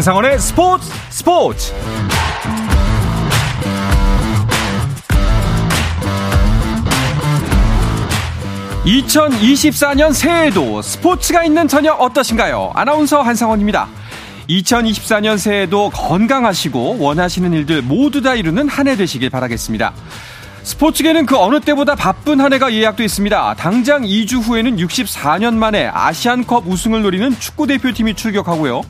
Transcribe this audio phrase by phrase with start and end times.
[0.00, 1.74] 한상원의 스포츠 스포츠
[8.86, 13.88] (2024년) 새해에도 스포츠가 있는 저녁 어떠신가요 아나운서 한상원입니다
[14.48, 19.92] 2024년 새해에도 건강하시고 원하시는 일들 모두 다 이루는 한 해 되시길 바라겠습니다.
[20.62, 23.54] 스포츠계는 그 어느 때보다 바쁜 한 해가 예약돼 있습니다.
[23.54, 28.82] 당장 2주 후에는 64년 만에 아시안컵 우승을 노리는 축구대표팀이 출격하고요.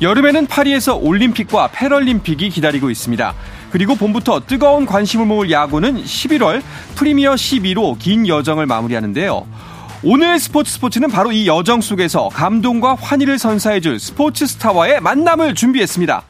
[0.00, 3.34] 여름에는 파리에서 올림픽과 패럴림픽이 기다리고 있습니다.
[3.70, 6.62] 그리고 봄부터 뜨거운 관심을 모을 야구는 11월
[6.94, 9.46] 프리미어 12로 긴 여정을 마무리하는데요.
[10.04, 16.22] 오늘 스포츠 스포츠는 바로 이 여정 속에서 감동과 환희를 선사해줄 스포츠 스타와의 만남을 준비했습니다.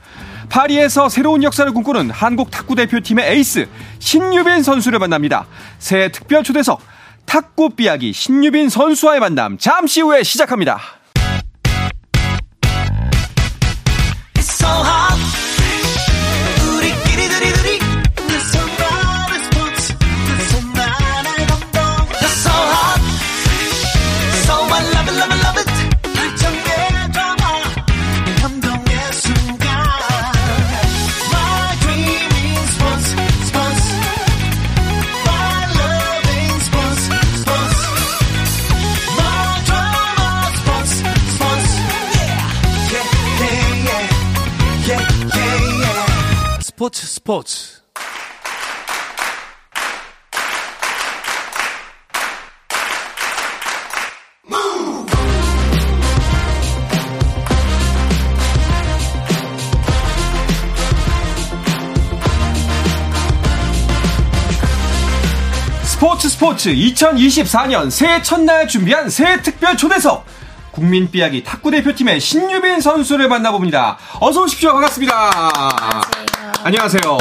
[0.48, 5.46] 파리에서 새로운 역사를 꿈꾸는 한국 탁구 대표팀의 에이스 신유빈 선수를 만납니다.
[5.78, 6.80] 새해 특별 초대석
[7.26, 10.97] 탁구 삐약이 신유빈 선수와의 만남 잠시 후에 시작합니다.
[46.78, 47.82] 스포츠 스포츠
[65.82, 70.24] 스포츠 스포츠 2024년 새해 첫날 준비한 새해 특별 초대석
[70.70, 73.98] 국민 삐약이 탁구 대표팀의 신유빈 선수를 만나봅니다.
[74.20, 74.74] 어서 오십시오.
[74.74, 75.12] 반갑습니다.
[75.12, 76.37] 안녕하세요.
[76.64, 77.18] 안녕하세요.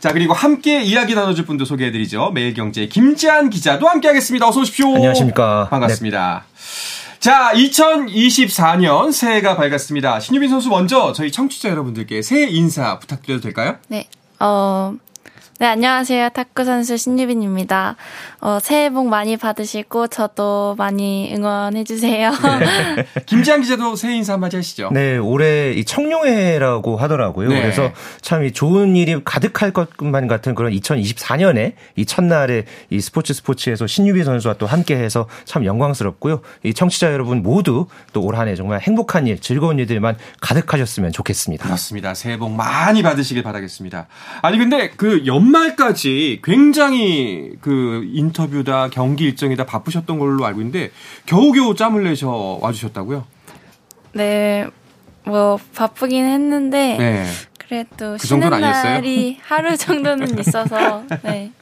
[0.00, 2.30] 자, 그리고 함께 이야기 나눠줄 분도 소개해드리죠.
[2.32, 4.48] 매일경제 김지한 기자도 함께 하겠습니다.
[4.48, 4.94] 어서 오십시오.
[4.96, 5.68] 안녕하십니까.
[5.70, 6.44] 반갑습니다.
[6.46, 7.18] 네.
[7.20, 10.18] 자, 2024년 새해가 밝았습니다.
[10.18, 13.76] 신유빈 선수 먼저 저희 청취자 여러분들께 새해 인사 부탁드려도 될까요?
[13.86, 14.08] 네.
[14.40, 14.94] 어,
[15.62, 16.30] 네, 안녕하세요.
[16.30, 17.94] 탁구 선수 신유빈입니다.
[18.40, 22.32] 어, 새해 복 많이 받으시고 저도 많이 응원해 주세요.
[22.32, 23.06] 네.
[23.26, 24.90] 김지한 기자도 새해 인사 한마디 하시죠.
[24.92, 27.50] 네, 올해 이 청룡회라고 하더라고요.
[27.50, 27.62] 네.
[27.62, 33.86] 그래서 참 이 좋은 일이 가득할 것만 같은 그런 2024년에 이 첫날에 이 스포츠 스포츠에서
[33.86, 36.40] 신유빈 선수와 또 함께해서 참 영광스럽고요.
[36.64, 41.66] 이 청취자 여러분 모두 또 올 한 해 정말 행복한 일, 즐거운 일들만 가득하셨으면 좋겠습니다.
[41.66, 42.14] 그렇습니다.
[42.14, 44.08] 새해 복 많이 받으시길 바라겠습니다.
[44.42, 50.90] 아니 근데 그연 말까지 굉장히 그 인터뷰다 경기 일정이다 바쁘셨던 걸로 알고 있는데
[51.26, 53.24] 겨우겨우 짬을 내셔 와주셨다고요?
[54.14, 54.66] 네,
[55.24, 57.26] 뭐 바쁘긴 했는데 네.
[57.72, 61.52] 그래도 그 쉬는 날이 하루 정도는 있어서 네.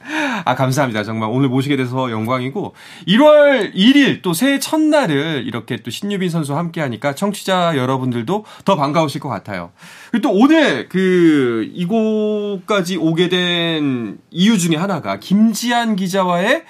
[0.43, 1.05] 아 감사합니다.
[1.05, 2.75] 정말 오늘 모시게 돼서 영광이고
[3.07, 9.29] 1월 1일 또 새해 첫날을 이렇게 또 신유빈 선수와 함께하니까 청취자 여러분들도 더 반가우실 것
[9.29, 9.71] 같아요.
[10.11, 16.65] 그리고 또 오늘 그 이곳까지 오게 된 이유 중에 하나가 김지한 기자와의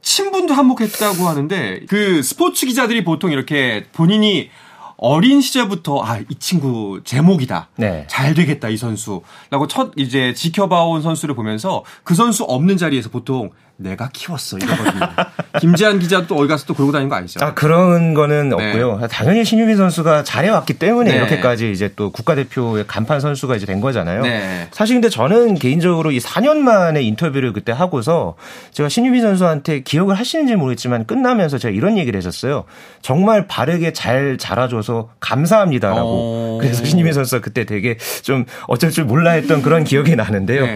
[0.00, 4.48] 친분도 한몫했다고 하는데 그 스포츠 기자들이 보통 이렇게 본인이
[5.04, 7.70] 어린 시절부터 아 이 친구 제목이다.
[7.76, 8.06] 네.
[8.08, 14.10] 잘 되겠다 이 선수라고 첫 이제 지켜봐온 선수를 보면서 그 선수 없는 자리에서 보통 내가
[14.12, 15.08] 키웠어 이러거든요.
[15.60, 17.44] 김재한 기자도 또 어디 가서 또 그러고 다니는 거 아니죠?
[17.44, 18.54] 아 그런 거는 네.
[18.54, 19.08] 없고요.
[19.10, 21.16] 당연히 신유빈 선수가 잘해왔기 때문에 네.
[21.16, 24.22] 이렇게까지 이제 또 국가대표의 간판 선수가 이제 된 거잖아요.
[24.22, 24.68] 네.
[24.70, 28.36] 사실 근데 저는 개인적으로 이 4년 만에 인터뷰를 그때 하고서
[28.72, 32.64] 제가 신유빈 선수한테 기억을 하시는지 모르겠지만 끝나면서 제가 이런 얘기를 했었어요.
[33.02, 36.08] 정말 바르게 잘 자라줘서 감사합니다라고.
[36.08, 36.12] 오.
[36.12, 36.58] 어.
[36.60, 40.66] 그래서 신유빈 선수가 그때 되게 좀 어쩔 줄 몰라 했던 그런 기억이 나는데요.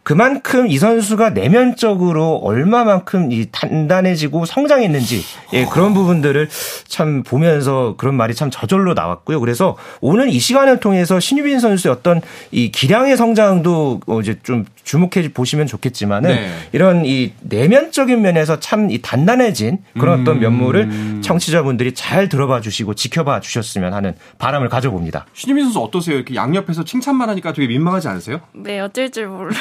[0.00, 0.14] 네.
[0.14, 6.48] 그만큼 이 선수가 내면적으로 얼마만큼 이 단단해지고 성장했는지 예, 그런 부분들을
[6.88, 9.40] 참 보면서 그런 말이 참 저절로 나왔고요.
[9.40, 12.20] 그래서 오늘 이 시간을 통해서 신유빈 선수의 어떤
[12.50, 16.50] 이 기량의 성장도 어, 이제 좀 주목해 보시면 좋겠지만은 네.
[16.72, 20.40] 이런 이 내면적인 면에서 참 이 단단해진 그런 어떤 음.
[20.40, 25.26] 면모를 청취자분들이 잘 들어봐 주시고 지켜봐 주셨으면 하는 바람을 가져봅니다.
[25.34, 26.16] 신유빈 선수 어떠세요?
[26.16, 28.40] 이렇게 양옆에서 칭찬만 하니까 되게 민망하지 않으세요?
[28.52, 29.52] 네, 어쩔 줄 몰라요.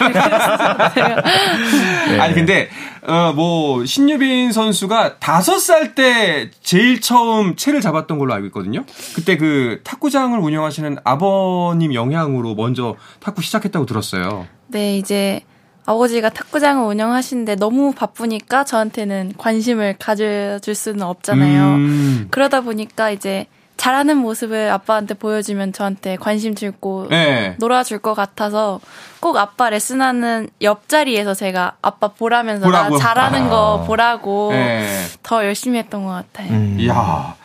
[2.09, 2.19] 네.
[2.19, 2.69] 아니 근데
[3.07, 8.83] 어 뭐 신유빈 선수가 다섯 살 때 제일 처음 채를 잡았던 걸로 알고 있거든요.
[9.15, 14.45] 그때 그 탁구장을 운영하시는 아버님 영향으로 먼저 탁구 시작했다고 들었어요.
[14.67, 15.41] 네, 이제
[15.85, 21.63] 아버지가 탁구장을 운영하시는데 너무 바쁘니까 저한테는 관심을 가져줄 수는 없잖아요.
[21.75, 22.27] 음.
[22.29, 23.47] 그러다 보니까 이제
[23.79, 27.55] 잘하는 모습을 아빠한테 보여주면 저한테 관심 줄고 네.
[27.59, 28.81] 놀아줄 것 같아서
[29.21, 32.97] 꼭 아빠 레슨하는 옆자리에서 제가 아빠 보라면서 보라고.
[32.97, 33.49] 나 잘하는 아.
[33.49, 35.05] 거 보라고 네.
[35.23, 36.51] 더 열심히 했던 것 같아요.
[36.51, 36.75] 음.
[36.77, 37.35] 이야.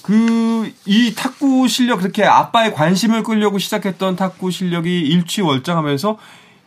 [0.00, 6.16] 그, 이 탁구 실력, 그렇게 아빠의 관심을 끌려고 시작했던 탁구 실력이 일취월장하면서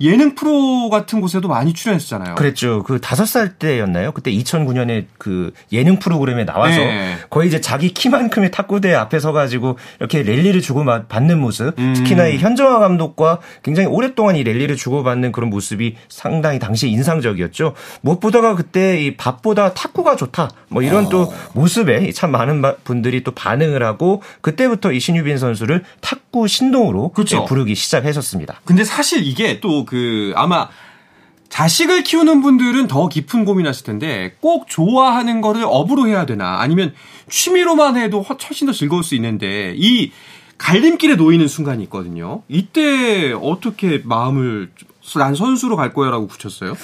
[0.01, 2.35] 예능 프로 같은 곳에도 많이 출연했었잖아요.
[2.35, 2.83] 그랬죠.
[2.83, 4.11] 그 다섯 살 때였나요?
[4.13, 7.17] 그때 2009년에 그 예능 프로그램에 나와서 네.
[7.29, 11.77] 거의 이제 자기 키만큼의 탁구대 앞에 서가지고 이렇게 랠리를 주고 받는 모습.
[11.77, 11.93] 음.
[11.93, 17.73] 특히나 이 현정화 감독과 굉장히 오랫동안 이 랠리를 주고받는 그런 모습이 상당히 당시 인상적이었죠.
[18.01, 20.49] 무엇보다가 그때 이 밥보다 탁구가 좋다.
[20.69, 21.09] 뭐 이런 어.
[21.09, 27.45] 또 모습에 참 많은 분들이 또 반응을 하고 그때부터 이 신유빈 선수를 탁구 신동으로 그렇죠.
[27.45, 28.61] 부르기 시작했었습니다.
[28.63, 30.69] 근데 사실 이게 또그 아마
[31.49, 36.93] 자식을 키우는 분들은 더 깊은 고민하실 텐데 꼭 좋아하는 거를 업으로 해야 되나 아니면
[37.27, 40.11] 취미로만 해도 훨씬 더 즐거울 수 있는데 이
[40.59, 42.43] 갈림길에 놓이는 순간이 있거든요.
[42.47, 44.69] 이때 어떻게 마음을
[45.15, 46.75] 난 선수로 갈 거야라고 붙였어요?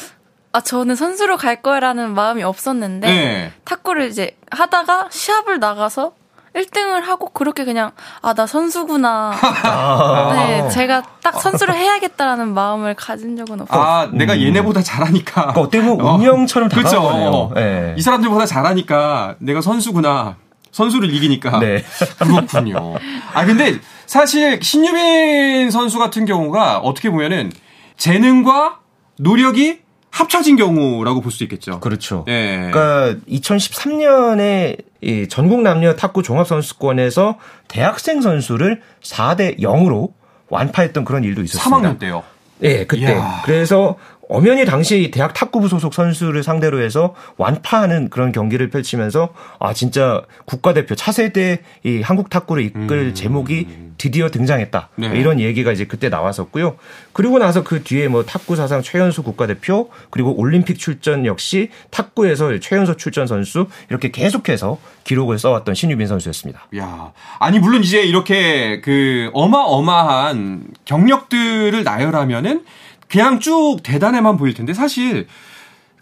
[0.52, 3.54] 아 저는 선수로 갈 거야라는 마음이 없었는데 네.
[3.66, 6.16] 탁구를 이제 하다가 시합을 나가서
[6.56, 7.92] 1등을 하고 그렇게 그냥
[8.22, 9.34] 아 나 선수구나.
[9.64, 10.34] 아.
[10.34, 13.82] 네, 제가 딱 선수를 해야겠다라는 마음을 가진 적은 없어요.
[13.82, 14.42] 아, 내가 음.
[14.42, 15.34] 얘네보다 잘하니까.
[15.54, 16.16] 그러니까 어떻게 보면 어.
[16.16, 17.32] 운명처럼 다가오네요.
[17.32, 17.52] 그렇죠.
[17.56, 17.94] 네.
[17.98, 20.36] 이 사람들보다 잘하니까 내가 선수구나.
[20.72, 21.60] 선수를 이기니까.
[21.60, 21.84] 네.
[22.20, 22.96] 그렇군요.
[23.34, 27.52] 아 근데 사실 신유빈 선수 같은 경우가 어떻게 보면은
[27.96, 28.80] 재능과
[29.18, 29.80] 노력이
[30.16, 31.82] 합쳐진 경우라고 볼 수 있겠죠.
[31.82, 32.24] 그렇죠.
[32.26, 32.72] 네.
[32.72, 40.14] 그러니까 2013년에 이 전국 남녀 탁구 종합선수권에서 대학생 선수를 4대 0으로
[40.50, 41.90] 완파했던 그런 일도 있었습니다.
[41.92, 42.24] 3학년 때요.
[42.60, 43.02] 네, 그때.
[43.02, 43.42] 이야.
[43.44, 43.98] 그래서
[44.30, 49.30] 엄연히 당시 대학 탁구부 소속 선수를 상대로 해서 완파하는 그런 경기를 펼치면서
[49.60, 53.14] 아 진짜 국가대표 차세대 이 한국 탁구를 이끌 음.
[53.14, 53.68] 제목이
[53.98, 55.08] 드디어 등장했다 네.
[55.16, 56.76] 이런 얘기가 이제 그때 나왔었고요.
[57.14, 62.98] 그리고 나서 그 뒤에 뭐 탁구 사상 최연소 국가대표 그리고 올림픽 출전 역시 탁구에서 최연소
[62.98, 66.68] 출전 선수 이렇게 계속해서 기록을 써왔던 신유빈 선수였습니다.
[66.78, 72.64] 야 아니 물론 이제 이렇게 그 어마어마한 경력들을 나열하면은
[73.10, 75.28] 그냥 쭉 대단해만 보일 텐데 사실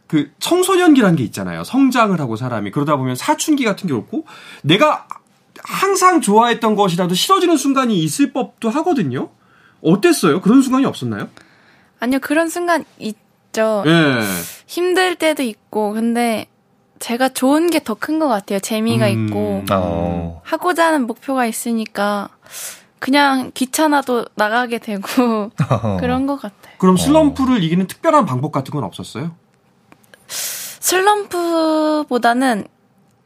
[0.08, 1.64] 그 청소년기라는 게 있잖아요.
[1.64, 4.26] 성장을 하고 사람이 그러다 보면 사춘기 같은 게 없고
[4.62, 5.08] 내가
[5.64, 9.30] 항상 좋아했던 것이라도 싫어지는 순간이 있을 법도 하거든요.
[9.82, 10.42] 어땠어요?
[10.42, 11.30] 그런 순간이 없었나요?
[12.00, 13.84] 아니요, 그런 순간 있죠.
[13.86, 14.20] 예.
[14.68, 16.48] 힘들 때도 있고, 근데
[17.00, 18.60] 제가 좋은 게 더 큰 것 같아요.
[18.60, 19.28] 재미가 음.
[19.28, 20.42] 있고, 어.
[20.44, 22.30] 하고자 하는 목표가 있으니까,
[23.04, 25.52] 그냥 귀찮아도 나가게 되고,
[26.00, 26.74] 그런 것 같아요.
[26.78, 26.98] 그럼 어.
[26.98, 27.58] 슬럼프를 어.
[27.58, 29.36] 이기는 특별한 방법 같은 건 없었어요?
[30.80, 32.64] 슬럼프보다는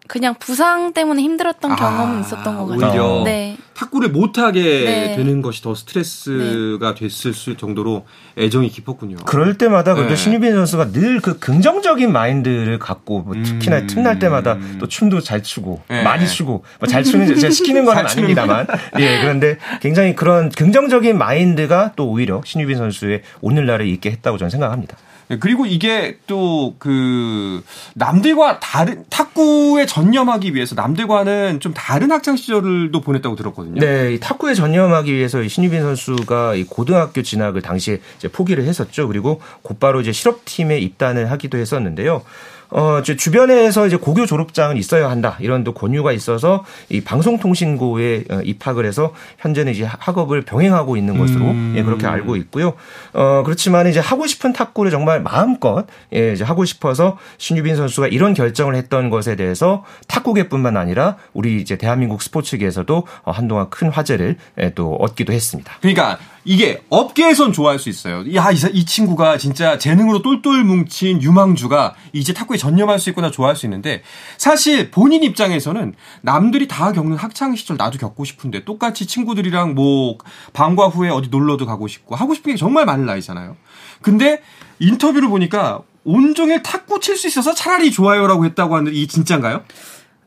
[0.08, 2.90] 그냥 부상 때문에 힘들었던 아, 경험은 있었던 것 같아요.
[2.90, 3.58] 오히려 네.
[3.76, 5.16] 탁구를 못하게 네.
[5.16, 7.00] 되는 것이 더 스트레스가 네.
[7.00, 8.06] 됐을 정도로
[8.38, 9.18] 애정이 깊었군요.
[9.26, 10.16] 그럴 때마다 그래도 네.
[10.16, 13.88] 신유빈 선수가 늘 그 긍정적인 마인드를 갖고 뭐 특히나 음.
[13.88, 16.04] 틈날 때마다 또 춤도 잘 추고 네.
[16.04, 18.68] 많이 추고 뭐 잘 추는 제가 시키는 건 아닙니다만
[19.00, 24.96] 예 그런데 굉장히 그런 긍정적인 마인드가 또 오히려 신유빈 선수의 오늘날을 있게 했다고 저는 생각합니다.
[25.30, 27.64] 네, 그리고 이게 또 그
[27.96, 33.80] 남들과 다른 탁구에 전념하기 위해서 남들과는 좀 다른 학창 시절도 보냈다고 들었거든요.
[33.80, 38.00] 네, 탁구에 전념하기 위해서 신유빈 선수가 고등학교 진학을 당시에
[38.32, 39.08] 포기를 했었죠.
[39.08, 42.24] 그리고 곧바로 이제 실업팀에 입단을 하기도 했었는데요.
[42.70, 45.38] 어, 이제 주변에서 이제 고교 졸업장은 있어야 한다.
[45.40, 51.46] 이런 또 권유가 있어서 이 방송통신고에 어, 입학을 해서 현재는 이제 학업을 병행하고 있는 것으로
[51.46, 51.74] 음.
[51.78, 52.74] 예, 그렇게 알고 있고요.
[53.14, 58.34] 어, 그렇지만 이제 하고 싶은 탁구를 정말 마음껏 예, 이제 하고 싶어서 신유빈 선수가 이런
[58.34, 64.72] 결정을 했던 것에 대해서 탁구계뿐만 아니라 우리 이제 대한민국 스포츠계에서도 어, 한동안 큰 화제를 예,
[64.74, 65.74] 또 얻기도 했습니다.
[65.82, 68.24] 그러니까 이게 업계에선 좋아할 수 있어요.
[68.34, 73.58] 야, 이, 이 친구가 진짜 재능으로 똘똘 뭉친 유망주가 이제 탁구에 전념할 수 있구나 좋아할
[73.58, 74.02] 수 있는데
[74.38, 80.18] 사실 본인 입장에서는 남들이 다 겪는 학창 시절 나도 겪고 싶은데 똑같이 친구들이랑 뭐
[80.54, 83.58] 방과 후에 어디 놀러도 가고 싶고 하고 싶은 게 정말 많은 나이잖아요.
[84.02, 84.42] 근데
[84.80, 89.66] 인터뷰를 보니까 온종일 탁구 칠 수 있어서 차라리 좋아요라고 했다고 하는데 이게 진짠가요?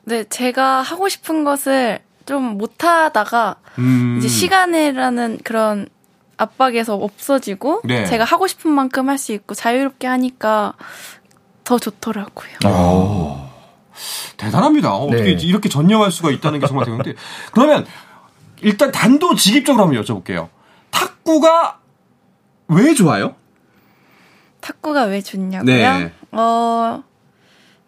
[0.05, 4.17] 네, 제가 하고 싶은 것을 좀 못하다가 음.
[4.19, 5.89] 이제 시간이라는 그런
[6.41, 8.07] 압박에서 없어지고 네.
[8.07, 10.73] 제가 하고 싶은 만큼 할 수 있고 자유롭게 하니까
[11.65, 12.51] 더 좋더라고요.
[12.65, 13.37] 오.
[14.39, 14.95] 대단합니다.
[14.95, 15.47] 어떻게 네.
[15.47, 17.15] 이렇게 전념할 수가 있다는 게 정말 대단한데.
[17.53, 17.87] 그러면
[18.63, 20.49] 일단 단도직입적으로 한번 여쭤볼게요.
[20.91, 21.79] 탁구가
[22.69, 23.35] 왜 좋아요?
[24.63, 25.65] 탁구가 왜 좋냐고요?
[25.67, 26.13] 네.
[26.33, 27.03] 어,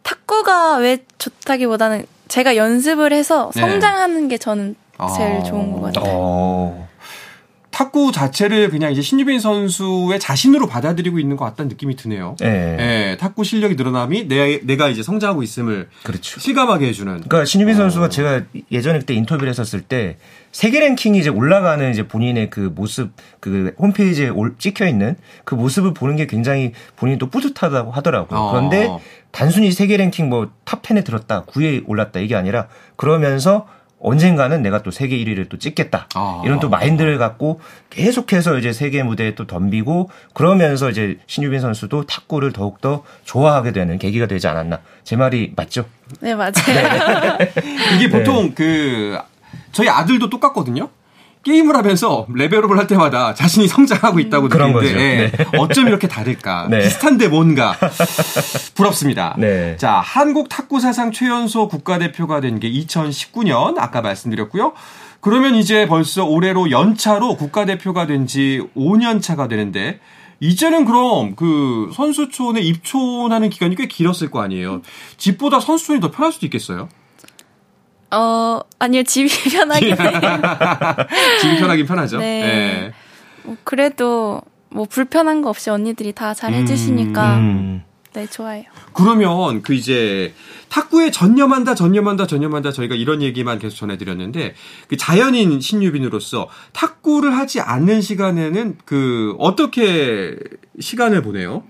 [0.02, 3.61] 탁구가 왜 좋다기보다는 제가 연습을 해서 네.
[3.62, 4.75] 성장하는 게 저는
[5.16, 5.42] 제일 아.
[5.42, 6.04] 좋은 것 같아요.
[6.06, 6.88] 어.
[7.82, 12.36] 탁구 자체를 그냥 이제 신유빈 선수의 자신으로 받아들이고 있는 것 같다는 느낌이 드네요.
[12.38, 12.76] 네.
[12.76, 16.38] 네 탁구 실력이 늘어남이 내, 내가 이제 성장하고 있음을 그렇죠.
[16.38, 17.12] 실감하게 해주는.
[17.22, 17.78] 그러니까 신유빈 어.
[17.78, 20.16] 선수가 제가 예전에 그때 인터뷰를 했었을 때
[20.52, 23.10] 세계 랭킹이 이제 올라가는 이제 본인의 그 모습
[23.40, 28.38] 그 홈페이지에 올, 찍혀 있는 그 모습을 보는 게 굉장히 본인이 또 뿌듯하다고 하더라고요.
[28.38, 28.52] 어.
[28.52, 28.88] 그런데
[29.32, 33.66] 단순히 세계 랭킹 뭐 탑 10에 들었다, 9에 올랐다 이게 아니라 그러면서
[34.02, 36.09] 언젠가는 내가 또 세계 1위를 또 찍겠다.
[36.14, 36.42] 아.
[36.44, 42.52] 이런 또 마인드를 갖고 계속해서 이제 세계 무대에 또 덤비고 그러면서 이제 신유빈 선수도 탁구를
[42.52, 44.80] 더욱더 좋아하게 되는 계기가 되지 않았나.
[45.04, 45.85] 제 말이 맞죠?
[46.21, 46.52] 네, 맞아요.
[47.38, 47.52] 네.
[47.97, 48.54] 이게 보통 네.
[48.54, 49.18] 그
[49.71, 50.88] 저희 아들도 똑같거든요.
[51.44, 55.58] 게임을 하면서 레벨업을 할 때마다 자신이 성장하고 있다고 느끼는데 네.
[55.58, 56.68] 어쩜 이렇게 다를까?
[56.70, 56.80] 네.
[56.82, 57.76] 비슷한데 뭔가
[58.75, 59.34] 부럽습니다.
[59.38, 59.76] 네.
[59.76, 64.72] 자, 한국 탁구 사상 최연소 국가대표가 된 게 2019년 아까 말씀드렸고요.
[65.20, 69.99] 그러면 이제 벌써 올해로 연차로 국가대표가 된 지 5년 차가 되는데
[70.40, 74.82] 이제는 그럼 그 선수촌에 입촌하는 기간이 꽤 길었을 거 아니에요.
[75.16, 76.88] 집보다 선수촌이 더 편할 수도 있겠어요.
[78.12, 80.21] 어, 아니요, 집이 편하긴 해요.
[81.40, 82.19] 집이 편하긴 편하죠.
[82.19, 82.40] 네.
[82.42, 82.92] 네.
[83.45, 87.83] 뭐 그래도 뭐 불편한 거 없이 언니들이 다 잘 해주시니까, 음.
[88.14, 88.64] 네, 좋아요.
[88.92, 90.35] 그러면 그 이제
[90.69, 94.54] 탁구에 전념한다, 전념한다, 전념한다 저희가 이런 얘기만 계속 전해드렸는데
[94.88, 100.37] 그 자연인 신유빈으로서 탁구를 하지 않는 시간에는 그 어떻게
[100.78, 101.64] 시간을 보내요?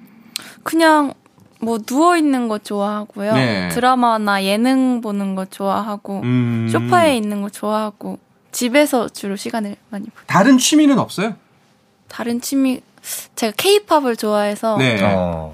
[0.65, 1.15] 그냥
[1.63, 3.35] 뭐 누워 있는 거 좋아하고요.
[3.35, 3.69] 네.
[3.69, 6.69] 드라마나 예능 보는 거 좋아하고 음.
[6.71, 8.19] 소파에 있는 거 좋아하고
[8.51, 10.25] 집에서 주로 시간을 많이 보내요.
[10.27, 11.35] 다른 취미는 없어요?
[12.09, 12.81] 다른 취미
[13.37, 14.97] 제가 케이팝을 좋아해서 네.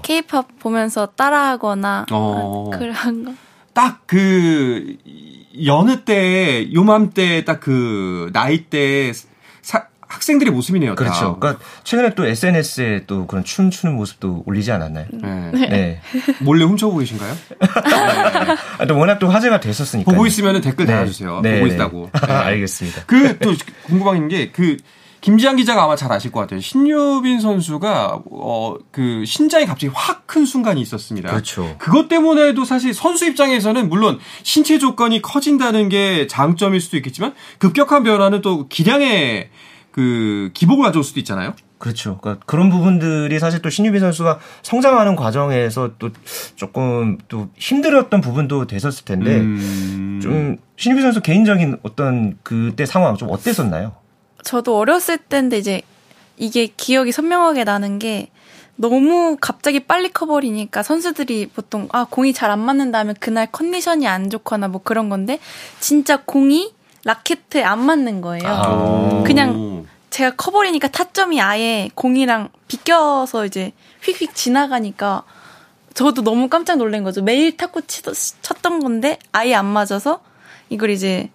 [0.01, 0.47] 케이팝 어.
[0.59, 2.69] 보면서 따라하거나 어.
[2.73, 3.33] 그런 거.
[3.73, 4.97] 딱 그
[5.63, 9.11] 여느 때 요맘때 딱 그 나이 때
[10.09, 10.95] 학생들의 모습이네요.
[10.95, 11.13] 그렇죠.
[11.13, 11.35] 다.
[11.39, 15.05] 그러니까 최근에 또 SNS에 또 그런 춤 추는 모습도 올리지 않았나요?
[15.11, 15.51] 네.
[15.53, 15.67] 네.
[15.69, 16.01] 네.
[16.41, 17.37] 몰래 훔쳐보고 계신가요?
[18.79, 18.87] 네.
[18.87, 20.11] 또 워낙 또 화제가 됐었으니까.
[20.11, 20.93] 보고 있으면 댓글 네.
[20.93, 21.41] 달아주세요.
[21.41, 21.59] 네.
[21.59, 22.09] 보고 있다고.
[22.27, 22.33] 네.
[22.33, 23.03] 알겠습니다.
[23.05, 24.77] 그 또 궁금한 게 그
[25.21, 26.61] 김지한 기자가 아마 잘 아실 것 같아요.
[26.61, 31.29] 신유빈 선수가 어 그 신장이 갑자기 확 큰 순간이 있었습니다.
[31.31, 31.75] 그렇죠.
[31.79, 38.41] 그것 때문에도 사실 선수 입장에서는 물론 신체 조건이 커진다는 게 장점일 수도 있겠지만 급격한 변화는
[38.41, 39.49] 또 기량의
[39.99, 41.53] 그 기복을 가져올 수도 있잖아요.
[41.77, 42.19] 그렇죠.
[42.19, 46.11] 그러니까 그런 부분들이 사실 또 신유빈 선수가 성장하는 과정에서 또
[46.55, 50.21] 조금 또 힘들었던 부분도 됐었을 텐데 음...
[50.23, 53.91] 좀 신유빈 선수 개인적인 어떤 그때 상황 좀 어땠었나요?
[54.41, 55.81] 저도 어렸을 때인데 이제
[56.37, 58.29] 이게 기억이 선명하게 나는 게
[58.77, 64.69] 너무 갑자기 빨리 커버리니까 선수들이 보통 아 공이 잘 안 맞는다면 그날 컨디션이 안 좋거나
[64.69, 65.39] 뭐 그런 건데
[65.81, 68.43] 진짜 공이 라켓에 안 맞는 거예요.
[68.45, 69.78] 아~ 그냥
[70.09, 75.23] 제가 커버리니까 타점이 아예 공이랑 비껴서 이제 휙휙 지나가니까
[75.93, 77.21] 저도 너무 깜짝 놀란 거죠.
[77.21, 78.01] 매일 탁구 치,
[78.41, 80.21] 쳤던 건데 아예 안 맞아서
[80.69, 81.29] 이걸 이제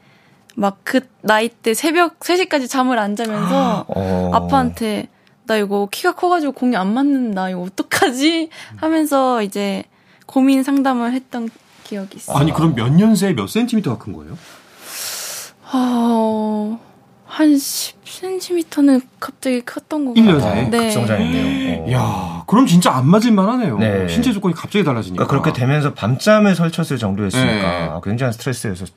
[0.57, 4.31] 막 그 나이 때 새벽 3시까지 잠을 안 자면서 어.
[4.33, 5.09] 아빠한테
[5.47, 7.51] 나 이거 키가 커가지고 공이 안 맞는다.
[7.51, 8.49] 이거 어떡하지?
[8.77, 9.85] 하면서 이제
[10.27, 11.51] 고민 상담을 했던
[11.85, 12.37] 기억이 있어요.
[12.37, 14.39] 아니, 그럼 몇 년새에 몇 센티미터가 큰 거예요?
[15.73, 16.81] 어,
[17.35, 20.37] 한 10cm는 갑자기 컸던 것 같아요.
[20.37, 20.63] 1년 사이에?
[20.71, 20.79] 네.
[20.79, 21.83] 급성장했네요.
[21.83, 21.91] 어.
[21.91, 23.77] 야 그럼 진짜 안 맞을만 하네요.
[23.77, 24.07] 네.
[24.07, 25.27] 신체 조건이 갑자기 달라지니까.
[25.27, 28.01] 그러니까 그렇게 되면서 밤잠을 설쳤을 정도였으니까 네.
[28.05, 28.95] 굉장한 스트레스였었을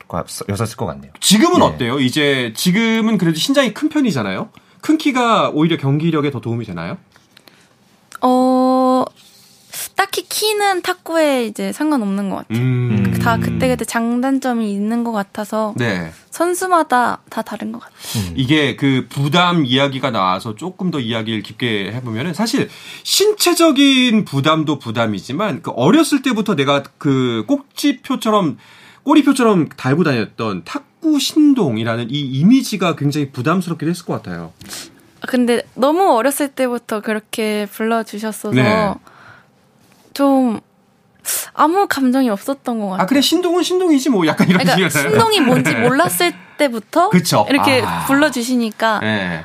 [0.76, 1.10] 것 같네요.
[1.18, 1.64] 지금은 네.
[1.64, 1.98] 어때요?
[1.98, 4.50] 이제 지금은 그래도 신장이 큰 편이잖아요.
[4.82, 6.96] 큰 키가 오히려 경기력에 더 도움이 되나요?
[8.20, 9.04] 어,
[9.96, 12.58] 딱히 키는 탁구에 이제 상관없는 것 같아요.
[12.58, 12.97] 음.
[13.18, 16.10] 다 그때 그때 장단점이 있는 것 같아서 네.
[16.30, 17.98] 선수마다 다 다른 것 같아요.
[18.16, 18.34] 음.
[18.36, 22.68] 이게 그 부담 이야기가 나와서 조금 더 이야기를 깊게 해보면은 사실
[23.02, 28.58] 신체적인 부담도 부담이지만 그 어렸을 때부터 내가 그 꼭지표처럼
[29.02, 34.52] 꼬리표처럼 달고 다녔던 탁구 신동이라는 이 이미지가 굉장히 부담스럽게 됐을 것 같아요.
[35.26, 38.94] 근데 너무 어렸을 때부터 그렇게 불러주셨어서 네.
[40.14, 40.60] 좀
[41.54, 43.02] 아무 감정이 없었던 것 같아요.
[43.02, 47.46] 아 그래 신동은 신동이지 뭐 약간 이런 그러니까 신동이 뭔지 몰랐을 때부터 그쵸?
[47.48, 48.04] 이렇게 아.
[48.06, 49.44] 불러주시니까 네.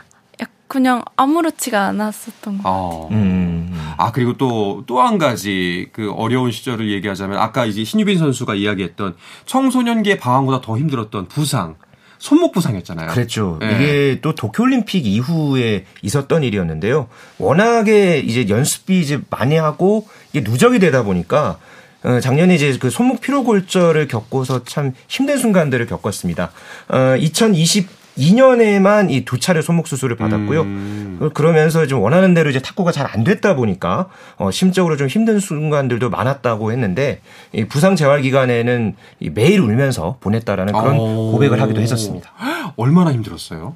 [0.67, 2.73] 그냥 아무렇지가 않았었던 것 같아요.
[2.73, 3.09] 어.
[3.11, 3.93] 음.
[3.97, 9.15] 아 그리고 또 또 한 가지 그 어려운 시절을 얘기하자면 아까 이제 신유빈 선수가 이야기했던
[9.45, 11.75] 청소년기의 방황보다 더 힘들었던 부상.
[12.23, 13.09] 손목 부상했잖아요.
[13.09, 13.57] 그랬죠.
[13.59, 13.73] 네.
[13.73, 17.09] 이게 또 도쿄올림픽 이후에 있었던 일이었는데요.
[17.37, 21.59] 워낙에 이제 연습이 이제 많이 하고 이게 누적이 되다 보니까
[22.03, 26.53] 어, 작년에 이제 그 손목 피로 골절을 겪고서 참 힘든 순간들을 겪었습니다.
[26.87, 30.62] 어, 2020 2년에만 이 두 차례 손목 수술을 받았고요.
[30.62, 31.29] 음.
[31.34, 36.10] 그러면서 좀 원하는 대로 이제 탁구가 잘 안 됐다 보니까 어 심적으로 좀 힘든 순간들도
[36.10, 37.22] 많았다고 했는데
[37.53, 41.32] 이 부상 재활 기간에는 이 매일 울면서 보냈다라는 그런 오.
[41.32, 42.32] 고백을 하기도 했었습니다.
[42.75, 43.75] 얼마나 힘들었어요?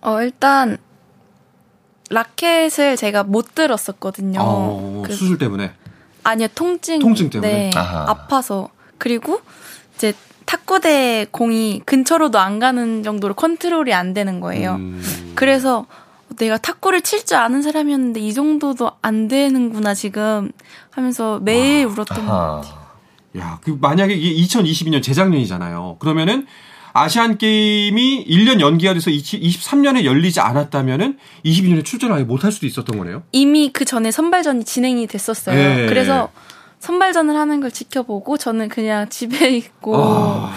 [0.00, 0.78] 어 일단
[2.10, 4.40] 라켓을 제가 못 들었었거든요.
[4.42, 5.72] 어, 그, 수술 때문에?
[6.24, 6.98] 아니요 통증.
[7.00, 7.70] 통증 때문에.
[7.70, 8.68] 네, 아파서
[8.98, 9.40] 그리고
[9.96, 10.12] 이제
[10.48, 14.76] 탁구대 공이 근처로도 안 가는 정도로 컨트롤이 안 되는 거예요.
[14.76, 15.32] 음.
[15.34, 15.84] 그래서
[16.38, 20.50] 내가 탁구를 칠 줄 아는 사람이었는데 이 정도도 안 되는구나 지금
[20.90, 21.92] 하면서 매일 와.
[21.92, 22.26] 울었던 아하.
[22.26, 22.78] 것 같아요.
[23.38, 25.96] 야, 그 만약에 이게 2022년 재작년이잖아요.
[25.98, 26.46] 그러면은
[26.94, 33.22] 아시안 게임이 1년 연기가 돼서 23년에 열리지 않았다면은 22년에 출전을 아예 못할 수도 있었던 거네요.
[33.32, 35.54] 이미 그 전에 선발전이 진행이 됐었어요.
[35.54, 35.86] 네.
[35.86, 36.30] 그래서
[36.80, 40.52] 선발전을 하는 걸 지켜보고 저는 그냥 집에 있고 아...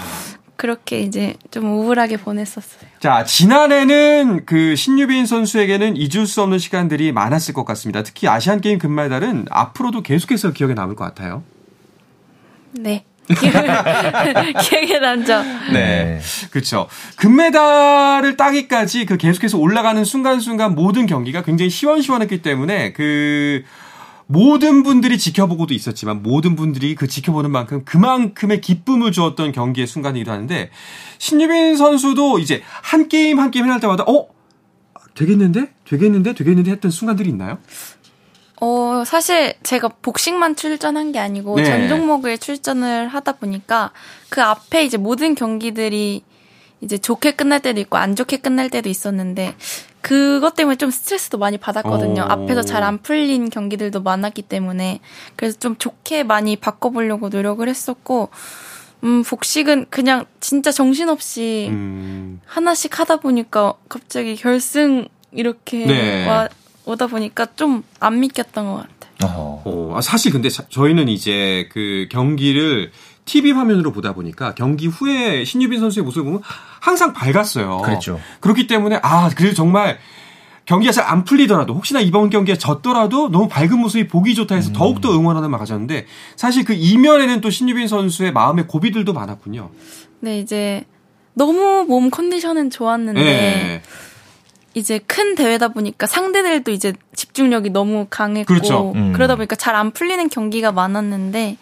[0.55, 2.87] 그렇게 이제 좀 우울하게 보냈었어요.
[2.99, 8.03] 자, 지난해는 그 신유빈 선수에게는 잊을 수 없는 시간들이 많았을 것 같습니다.
[8.03, 11.43] 특히 아시안 게임 금메달은 앞으로도 계속해서 기억에 남을 것 같아요.
[12.73, 13.05] 네.
[13.31, 15.41] 기억에 남죠.
[15.73, 16.19] 네.
[16.51, 16.87] 그렇죠.
[17.17, 23.63] 금메달을 따기까지 그 계속해서 올라가는 순간순간 모든 경기가 굉장히 시원시원했기 때문에 그
[24.31, 30.69] 모든 분들이 지켜보고도 있었지만 모든 분들이 그 지켜보는 만큼 그만큼의 기쁨을 주었던 경기의 순간이기도 하는데
[31.17, 34.29] 신유빈 선수도 이제 한 게임 한 게임 해날 때마다 어
[35.15, 37.57] 되겠는데 되겠는데 되겠는데 했던 순간들이 있나요?
[38.61, 41.65] 어 사실 제가 복싱만 출전한 게 아니고 네.
[41.65, 43.91] 전 종목을 출전을 하다 보니까
[44.29, 46.23] 그 앞에 이제 모든 경기들이
[46.79, 49.55] 이제 좋게 끝날 때도 있고 안 좋게 끝날 때도 있었는데
[50.01, 52.23] 그것 때문에 좀 스트레스도 많이 받았거든요.
[52.23, 52.25] 오.
[52.25, 54.99] 앞에서 잘 안 풀린 경기들도 많았기 때문에
[55.35, 58.29] 그래서 좀 좋게 많이 바꿔보려고 노력을 했었고
[59.03, 62.41] 음 복식은 그냥 진짜 정신없이 음.
[62.45, 66.27] 하나씩 하다 보니까 갑자기 결승 이렇게 네.
[66.27, 66.49] 와,
[66.85, 68.91] 오다 보니까 좀 안 믿겼던 것 같아요.
[69.23, 72.91] 어, 아, 사실 근데 자, 저희는 이제 그 경기를
[73.31, 76.41] TV 화면으로 보다 보니까 경기 후에 신유빈 선수의 모습을 보면
[76.81, 77.77] 항상 밝았어요.
[77.77, 78.19] 그렇죠.
[78.41, 79.99] 그렇기 때문에 아 그래도 정말
[80.65, 84.73] 경기가 잘 안 풀리더라도 혹시나 이번 경기에 졌더라도 너무 밝은 모습이 보기 좋다 해서 음.
[84.73, 89.69] 더욱더 응원하는 마가졌는데 사실 그 이면에는 또 신유빈 선수의 마음의 고비들도 많았군요.
[90.19, 90.83] 네 이제
[91.33, 93.81] 너무 몸 컨디션은 좋았는데 네.
[94.73, 98.91] 이제 큰 대회다 보니까 상대들도 이제 집중력이 너무 강했고 그렇죠.
[98.93, 99.13] 음.
[99.13, 101.57] 그러다 보니까 잘 안 풀리는 경기가 많았는데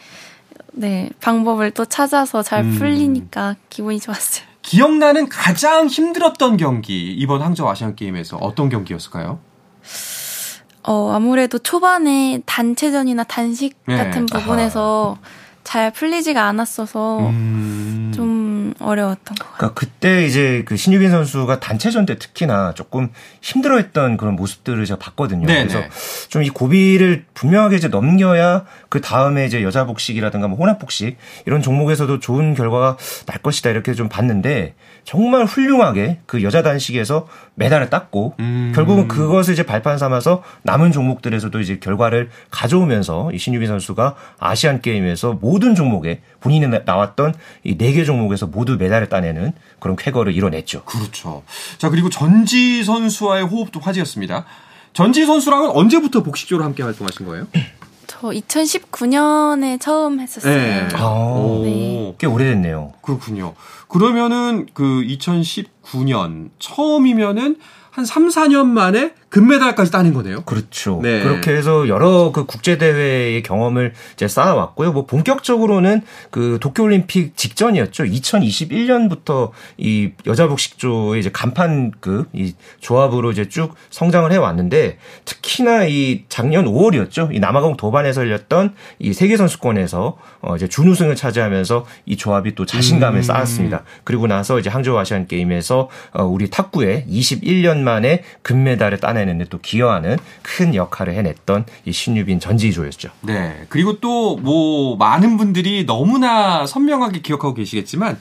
[0.74, 2.76] 네, 방법을 또 찾아서 잘 음.
[2.78, 4.46] 풀리니까 기분이 좋았어요.
[4.62, 9.40] 기억나는 가장 힘들었던 경기 이번 항저우 아시안 게임에서 어떤 경기였을까요?
[10.84, 13.98] 어, 아무래도 초반에 단체전이나 단식 네.
[13.98, 15.30] 같은 부분에서 아하.
[15.64, 18.12] 잘 풀리지가 않았어서 음...
[18.16, 18.29] 좀
[18.82, 19.58] 어려웠던 것 같아요.
[19.58, 23.10] 그러니까 그때 이제 그 신유빈 선수가 단체전 때 특히나 조금
[23.42, 25.46] 힘들어했던 그런 모습들을 제가 봤거든요.
[25.48, 25.68] 네네.
[25.68, 25.88] 그래서
[26.30, 31.62] 좀 이 고비를 분명하게 이제 넘겨야 그 다음에 이제 여자 복식이라든가 뭐 혼합 복식 이런
[31.62, 38.36] 종목에서도 좋은 결과가 날 것이다 이렇게 좀 봤는데 정말 훌륭하게 그 여자 단식에서 메달을 땄고
[38.40, 38.72] 음.
[38.76, 45.40] 결국은 그것을 이제 발판 삼아서 남은 종목들에서도 이제 결과를 가져오면서 이 신유빈 선수가 아시안 게임에서
[45.42, 50.84] 모든 종목에 본인이 나왔던 이 네 개 종목에서 모두 메달을 따내는 그런 쾌거를 이뤄냈죠.
[50.84, 51.42] 그렇죠.
[51.80, 54.46] 자 그리고 전지 선수와의 호흡도 화제였습니다.
[54.94, 57.48] 전지 선수랑은 언제부터 복식조로 함께 활동하신 거예요?
[58.06, 60.56] 저 2019년에 처음 했었어요.
[60.56, 60.88] 네.
[60.94, 62.16] 아, 네.
[62.20, 62.94] 꽤 오래됐네요.
[63.02, 63.56] 그렇군요.
[63.88, 67.58] 그러면은 그 2019년 처음이면은
[67.90, 70.42] 한 3, 4년 만에 금메달까지 따는 거네요.
[70.42, 71.00] 그렇죠.
[71.04, 71.22] 네.
[71.22, 74.92] 그렇게 해서 여러 그 국제 대회의 경험을 이제 쌓아왔고요.
[74.92, 78.06] 뭐 본격적으로는 그 도쿄 올림픽 직전이었죠.
[78.06, 86.24] 2021년부터 이 여자 복식조의 이제 간판급 이 조합으로 이제 쭉 성장을 해 왔는데 특히나 이
[86.28, 87.34] 작년 5월이었죠.
[87.34, 93.20] 이 남아공 도반에서 열렸던 이 세계 선수권에서 어 이제 준우승을 차지하면서 이 조합이 또 자신감을
[93.20, 93.24] 음.
[93.24, 93.84] 쌓았습니다.
[94.04, 99.50] 그리고 나서 이제 항저우 아시안 게임에서 어 우리 탁구에 21년 만에 금메달을 따내 만들어내는 데
[99.50, 103.10] 또 기여하는 큰 역할을 해냈던 이 신유빈 전지조였죠.
[103.22, 103.66] 네.
[103.70, 108.20] 그리고 또 뭐 많은 분들이 너무나 선명하게 기억하고 계시겠지만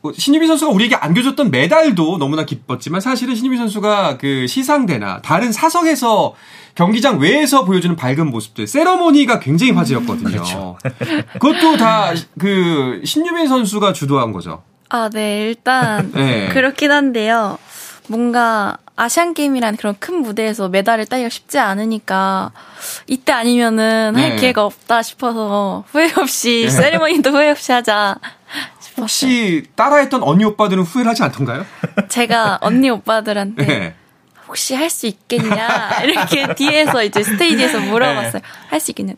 [0.00, 6.34] 뭐 신유빈 선수가 우리에게 안겨줬던 메달도 너무나 기뻤지만 사실은 신유빈 선수가 그 시상대나 다른 사석에서
[6.74, 10.30] 경기장 외에서 보여주는 밝은 모습들 세러모니가 굉장히 화제였거든요.
[10.30, 10.78] 그렇죠.
[11.34, 14.62] 그것도 다 그 신유빈 선수가 주도한 거죠.
[14.88, 15.42] 아, 네.
[15.42, 16.48] 일단 네.
[16.48, 17.58] 그렇긴 한데요.
[18.08, 22.52] 뭔가 아시안 게임이라는 그런 큰 무대에서 메달을 따기가 쉽지 않으니까
[23.06, 24.22] 이때 아니면은 네.
[24.30, 26.70] 할 기회가 없다 싶어서 후회 없이 네.
[26.70, 28.16] 세리머니도 후회 없이 하자.
[28.80, 29.02] 싶었어요.
[29.02, 31.64] 혹시 따라했던 언니 오빠들은 후회를 하지 않던가요?
[32.08, 33.94] 제가 언니 오빠들한테 네.
[34.46, 38.32] 혹시 할 수 있겠냐 이렇게 뒤에서 이제 스테이지에서 물어봤어요.
[38.32, 38.48] 네.
[38.68, 39.14] 할수 있겠냐?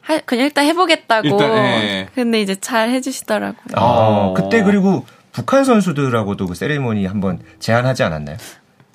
[0.00, 1.26] 할, 그냥 일단 해보겠다고.
[1.28, 2.08] 일단, 네.
[2.14, 3.74] 근데 이제 잘 해주시더라고요.
[3.74, 8.36] 아, 그때 그리고 북한 선수들하고도 그 세리머니 한번 제안하지 않았나요?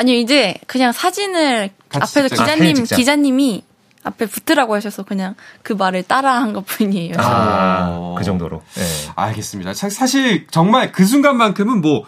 [0.02, 3.64] 아니요, 이제 그냥 사진을 앞에서 기자님, 아, 기자님이
[4.04, 7.16] 앞에 붙으라고 하셔서 그냥 그 말을 따라 한 것 뿐이에요.
[7.20, 8.64] 아, 그 정도로.
[8.76, 8.84] 네.
[9.16, 9.74] 알겠습니다.
[9.74, 12.04] 사실 정말 그 순간만큼은 뭐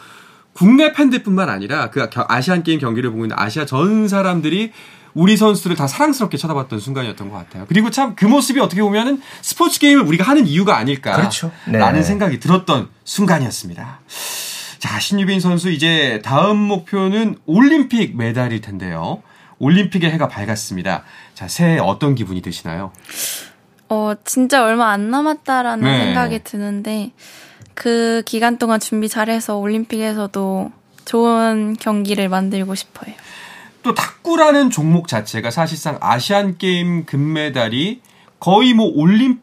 [0.54, 4.72] 국내 팬들뿐만 아니라 그 아시안 게임 경기를 보고 있는 아시아 전 사람들이
[5.16, 7.66] 우리 선수들을 다 사랑스럽게 쳐다봤던 순간이었던 것 같아요.
[7.68, 11.16] 그리고 참 그 모습이 어떻게 보면은 스포츠 게임을 우리가 하는 이유가 아닐까.
[11.16, 11.52] 그렇죠.
[11.66, 11.78] 네.
[11.78, 14.00] 라는 생각이 들었던 순간이었습니다.
[14.84, 19.24] 자, 신유빈 선수 이제 다음 목표는 올림픽 메달일 텐데요.
[19.58, 21.06] 올림픽의 해가 밝았습니다.
[21.34, 22.92] 자, 새해 어떤 기분이 드시나요?
[23.88, 26.04] 어, 진짜 얼마 안 남았다라는 네.
[26.04, 27.14] 생각이 드는데
[27.74, 30.72] 그 기간 동안 준비 잘해서 올림픽에서도
[31.06, 33.14] 좋은 경기를 만들고 싶어요.
[33.84, 38.02] 또 탁구라는 종목 자체가 사실상 아시안 게임 금메달이
[38.42, 39.43] 거의 뭐 올림픽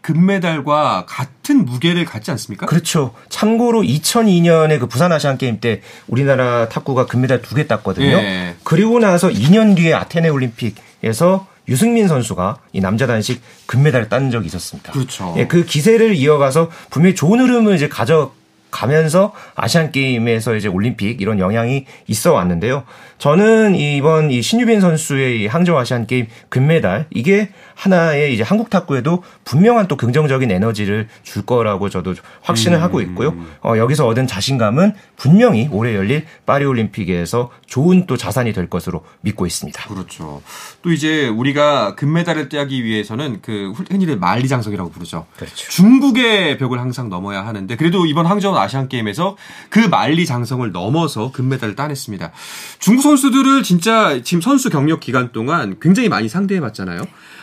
[0.00, 2.66] 금메달과 같은 무게를 갖지 않습니까?
[2.66, 3.14] 그렇죠.
[3.28, 8.06] 참고로 2002년에 그 부산 아시안 게임 때 우리나라 탁구가 금메달 두 개 땄거든요.
[8.16, 8.54] 예.
[8.64, 14.92] 그리고 나서 2년 뒤에 아테네 올림픽에서 유승민 선수가 이 남자 단식 금메달을 딴 적이 있었습니다.
[14.92, 15.34] 그렇죠.
[15.36, 18.32] 예, 그 기세를 이어가서 분명히 좋은 흐름을 이제 가져
[18.70, 22.84] 가면서 아시안 게임에서 이제 올림픽 이런 영향이 있어 왔는데요.
[23.18, 29.22] 저는 이번 이 신유빈 선수의 이 항저우 아시안 게임 금메달 이게 하나의 이제 한국 탁구에도
[29.44, 32.82] 분명한 또 긍정적인 에너지를 줄 거라고 저도 확신을 음.
[32.82, 33.34] 하고 있고요.
[33.62, 39.46] 어, 여기서 얻은 자신감은 분명히 올해 열릴 파리 올림픽에서 좋은 또 자산이 될 것으로 믿고
[39.46, 39.88] 있습니다.
[39.88, 40.42] 그렇죠.
[40.82, 45.26] 또 이제 우리가 금메달을 따기 위해서는 그 흔히들 만리장성이라고 부르죠.
[45.36, 45.70] 그렇죠.
[45.70, 49.36] 중국의 벽을 항상 넘어야 하는데 그래도 이번 항저우 아시안 게임에서
[49.68, 52.32] 그 만리장성을 넘어서 금메달을 따냈습니다.
[52.78, 57.02] 중국 선수들을 진짜 지금 선수 경력 기간 동안 굉장히 많이 상대해 봤잖아요.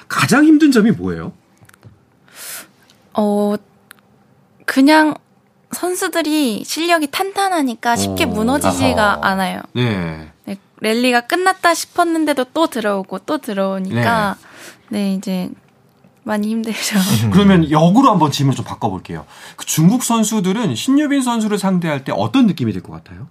[0.09, 1.31] 가장 힘든 점이 뭐예요?
[3.13, 3.55] 어,
[4.65, 5.15] 그냥
[5.71, 9.31] 선수들이 실력이 탄탄하니까 쉽게 오, 무너지지가 아하.
[9.31, 9.61] 않아요.
[9.73, 10.31] 네.
[10.45, 10.57] 네.
[10.81, 14.35] 랠리가 끝났다 싶었는데도 또 들어오고 또 들어오니까
[14.89, 15.49] 네, 네 이제
[16.23, 16.99] 많이 힘들죠.
[17.31, 19.25] 그러면 역으로 한번 질문 좀 바꿔볼게요.
[19.55, 23.27] 그 중국 선수들은 신유빈 선수를 상대할 때 어떤 느낌이 될것 같아요?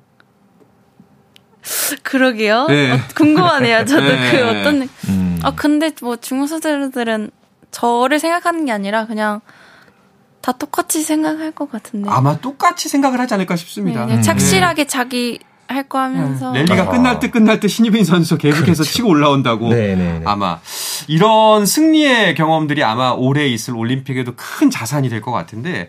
[2.03, 2.67] 그러게요.
[2.69, 2.93] 네.
[2.93, 3.85] 어, 궁금하네요.
[3.85, 4.31] 저도 네.
[4.33, 4.89] 그 어떤.
[5.09, 5.39] 음.
[5.43, 7.31] 아 근데 뭐 중국 선수들은
[7.71, 9.41] 저를 생각하는 게 아니라 그냥
[10.41, 12.11] 다 똑같이 생각할 것 같은데.
[12.11, 14.07] 아마 똑같이 생각을 하지 않을까 싶습니다.
[14.07, 16.65] 네, 착실하게 자기 할 거 하면서 네.
[16.65, 16.89] 랠리가 아.
[16.91, 18.85] 끝날 때 끝날 때 신유빈 선수 계속해서 그렇죠.
[18.85, 19.69] 치고 올라온다고.
[19.71, 20.21] 네, 네.
[20.27, 20.61] 아마
[21.09, 25.89] 이런 승리의 경험들이 아마 올해 있을 올림픽에도 큰 자산이 될 것 같은데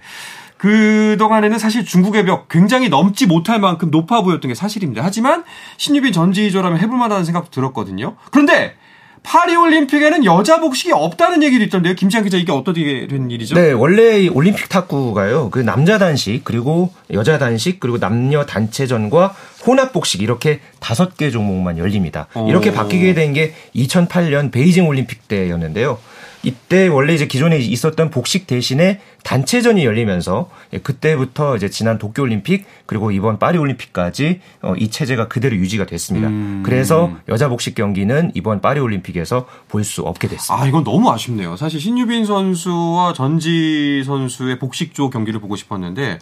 [0.68, 5.04] 그동안에는 사실 중국의 벽 굉장히 넘지 못할 만큼 높아 보였던 게 사실입니다.
[5.04, 5.44] 하지만
[5.76, 8.16] 신유빈 전지희조라면 해볼 만하다는 생각도 들었거든요.
[8.32, 8.76] 그런데
[9.24, 11.96] 파리올림픽에는 여자 복식이 없다는 얘기도 있던데요.
[11.96, 13.56] 김지한 기자 이게 어떻게 된 일이죠?
[13.56, 15.50] 네, 원래 올림픽 탁구가요.
[15.50, 19.36] 그 남자 단식 그리고 여자 단식 그리고 남녀 단체전과
[19.68, 22.28] 혼합 복식 이렇게 다섯 개 종목만 열립니다.
[22.48, 25.98] 이렇게 바뀌게 된 게 2008년 베이징 올림픽 때였는데요.
[26.44, 33.12] 이때 원래 이제 기존에 있었던 복식 대신에 단체전이 열리면서 예, 그때부터 이제 지난 도쿄올림픽 그리고
[33.12, 36.28] 이번 파리올림픽까지 어, 이 체제가 그대로 유지가 됐습니다.
[36.28, 36.62] 음.
[36.66, 40.64] 그래서 여자 복식 경기는 이번 파리올림픽에서 볼 수 없게 됐습니다.
[40.64, 41.56] 아 이건 너무 아쉽네요.
[41.56, 46.20] 사실 신유빈 선수와 전지 선수의 복식조 경기를 보고 싶었는데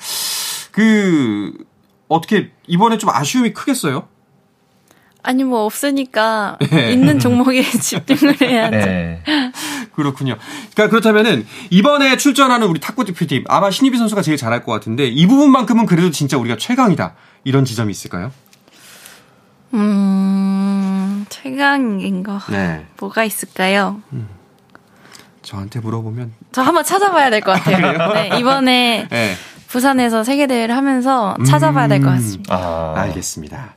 [0.72, 1.54] 그
[2.08, 4.08] 어떻게 이번에 좀 아쉬움이 크겠어요?
[5.24, 6.94] 아니 뭐 없으니까 네.
[6.94, 8.78] 있는 종목에 집중을 해야죠.
[8.78, 9.22] 네.
[9.94, 10.38] 그렇군요.
[10.74, 15.28] 그러니까 그렇다면은 이번에 출전하는 우리 탁구 대표팀 아마 신희비 선수가 제일 잘할 것 같은데 이
[15.28, 18.32] 부분만큼은 그래도 진짜 우리가 최강이다 이런 지점이 있을까요?
[19.74, 22.86] 음 최강인 거 네.
[23.00, 24.02] 뭐가 있을까요?
[24.14, 24.28] 음.
[25.42, 28.00] 저한테 물어보면 저 한번 찾아봐야 될 것 같아요.
[28.02, 29.36] 아, 네, 이번에 네.
[29.68, 32.56] 부산에서 세계 대회를 하면서 찾아봐야 될 것 같습니다.
[32.56, 33.76] 아, 알겠습니다.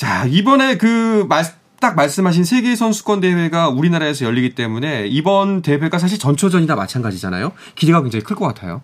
[0.00, 1.44] 자, 이번에 그, 말,
[1.78, 7.52] 딱 말씀하신 세계 선수권 대회가 우리나라에서 열리기 때문에 이번 대회가 사실 전초전이나 마찬가지잖아요.
[7.74, 8.80] 기대가 굉장히 클 것 같아요.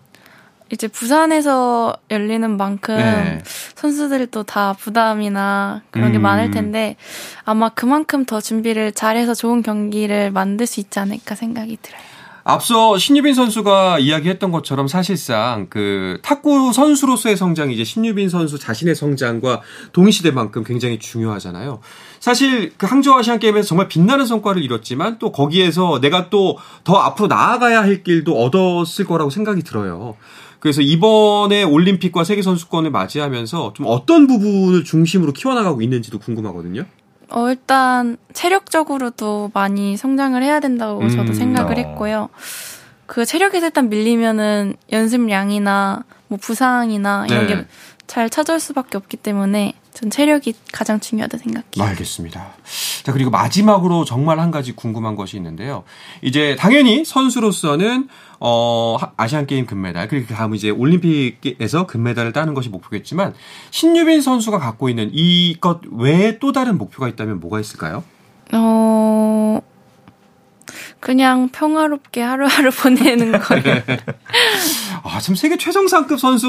[0.70, 3.42] 이제 부산에서 열리는 만큼 네.
[3.76, 6.22] 선수들도 다 부담이나 그런 게 음.
[6.22, 6.96] 많을 텐데
[7.46, 12.02] 아마 그만큼 더 준비를 잘해서 좋은 경기를 만들 수 있지 않을까 생각이 들어요.
[12.48, 19.62] 앞서 신유빈 선수가 이야기했던 것처럼 사실상 그 탁구 선수로서의 성장이 이제 신유빈 선수 자신의 성장과
[19.92, 21.80] 동시대만큼 굉장히 중요하잖아요.
[22.20, 27.26] 사실 그 항저우 아시안 게임에서 정말 빛나는 성과를 이뤘지만 또 거기에서 내가 또 더 앞으로
[27.28, 30.16] 나아가야 할 길도 얻었을 거라고 생각이 들어요.
[30.60, 36.84] 그래서 이번에 올림픽과 세계 선수권을 맞이하면서 좀 어떤 부분을 중심으로 키워나가고 있는지도 궁금하거든요.
[37.28, 41.76] 어, 일단 체력적으로도 많이 성장을 해야 된다고 음, 저도 생각을 어.
[41.76, 42.28] 했고요.
[43.06, 47.66] 그 체력에서 일단 밀리면은 연습량이나 뭐 부상이나 이런 네.
[48.06, 51.64] 게잘 찾아올 수밖에 없기 때문에 전 체력이 가장 중요하다 생각해요.
[51.78, 52.48] 알겠습니다.
[53.02, 55.84] 자, 그리고 마지막으로 정말 한 가지 궁금한 것이 있는데요.
[56.20, 62.68] 이제 당연히 선수로서는 어, 아시안 게임 금메달, 그리고 그 다음 이제 올림픽에서 금메달을 따는 것이
[62.68, 63.32] 목표겠지만
[63.70, 68.04] 신유빈 선수가 갖고 있는 이것 외에 또 다른 목표가 있다면 뭐가 있을까요?
[68.52, 69.60] 어,
[71.00, 73.82] 그냥 평화롭게 하루하루 보내는 거예요.
[75.04, 76.46] 아, 참 세계 최정상급 선수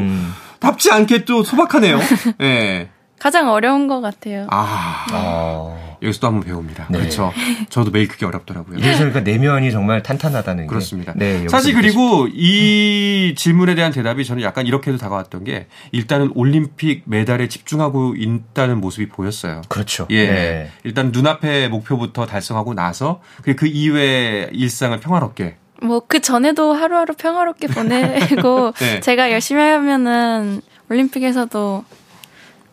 [0.00, 0.32] 음.
[0.60, 1.98] 답지 않게 또 소박하네요.
[2.38, 2.88] 네.
[3.20, 4.46] 가장 어려운 것 같아요.
[4.50, 5.06] 아.
[5.12, 5.90] 아.
[6.02, 6.86] 여기서 또 한번 배웁니다.
[6.88, 6.98] 네.
[6.98, 7.32] 그렇죠.
[7.68, 8.78] 저도 매일 그게 어렵더라고요.
[8.78, 11.12] 이래서 그러니까 내면이 정말 탄탄하다는 그렇습니다.
[11.14, 17.48] 네, 사실 그리고 이 질문에 대한 대답이 저는 약간 이렇게도 다가왔던 게 일단은 올림픽 메달에
[17.48, 19.60] 집중하고 있다는 모습이 보였어요.
[19.68, 20.06] 그렇죠.
[20.08, 20.26] 예.
[20.26, 20.70] 네.
[20.84, 28.72] 일단 눈앞의 목표부터 달성하고 나서 그 이외의 일상을 평화롭게 뭐 그 전에도 하루하루 평화롭게 보내고
[28.78, 29.00] 네.
[29.00, 31.84] 제가 열심히 하면은 올림픽에서도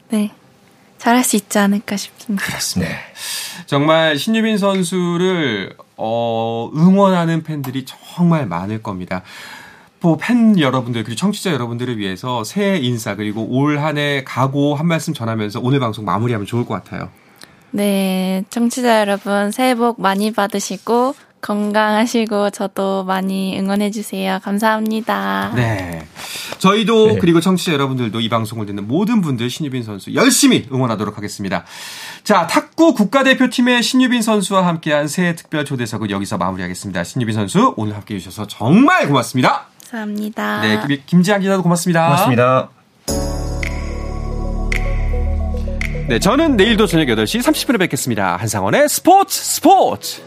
[0.09, 0.31] 네
[0.97, 2.45] 잘할 수 있지 않을까 싶습니다.
[2.45, 2.91] 그렇습니다.
[2.91, 2.97] 네.
[3.67, 9.23] 정말 신유빈 선수를 어, 응원하는 팬들이 정말 많을 겁니다.
[10.21, 15.13] 팬 여러분들 그리고 청취자 여러분들을 위해서 새해 인사 그리고 올 한 해 각오 한 말씀
[15.13, 17.09] 전하면서 오늘 방송 마무리하면 좋을 것 같아요.
[17.71, 21.13] 네, 청취자 여러분 새해 복 많이 받으시고
[21.47, 24.37] 건강하시고 저도 많이 응원해 주세요.
[24.43, 25.53] 감사합니다.
[25.55, 26.05] 네.
[26.57, 27.17] 저희도 네.
[27.19, 31.63] 그리고 청취자 여러분들도 이 방송을 듣는 모든 분들 신유빈 선수 열심히 응원하도록 하겠습니다.
[32.25, 37.05] 자, 탁구 국가대표팀의 신유빈 선수와 함께한 새해 특별 초대석은 여기서 마무리하겠습니다.
[37.05, 39.67] 신유빈 선수 오늘 함께 해 주셔서 정말 고맙습니다.
[39.89, 40.61] 감사합니다.
[40.61, 42.07] 네, 김지한 기자도 고맙습니다.
[42.07, 42.69] 고맙습니다.
[46.09, 48.35] 네, 저는 내일도 저녁 8시 30분에 뵙겠습니다.
[48.35, 50.21] 한상원의 스포츠 스포츠!